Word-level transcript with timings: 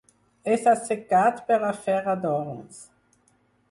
És 0.55 0.63
assecat 0.71 1.43
per 1.51 1.61
a 1.69 1.71
fer 1.85 2.01
adorns. 2.19 2.85